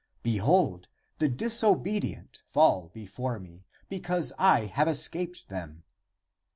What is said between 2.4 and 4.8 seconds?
fall before me, because I